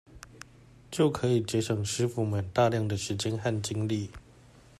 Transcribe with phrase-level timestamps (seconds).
[0.89, 4.09] 就可以節省師傅們大量的時間和精力